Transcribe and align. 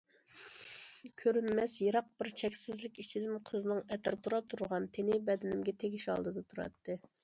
كۆرۈنمەس 1.23 1.75
يىراق 1.81 2.09
بىر 2.23 2.31
چەكسىزلىك 2.43 2.99
ئىچىدىن 3.05 3.39
قىزنىڭ 3.53 3.85
ئەتىر 3.93 4.21
پۇراپ 4.25 4.53
تۇرغان 4.55 4.93
تىنى 4.99 5.23
بەدىنىمگە 5.31 5.81
تېگىش 5.85 6.13
ئالدىدا 6.15 6.49
تۇراتتى. 6.53 7.03